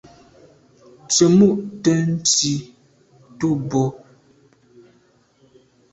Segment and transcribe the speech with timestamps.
[1.09, 1.49] Tsemo’
[1.83, 2.53] te ntsi
[3.37, 3.83] tu bo.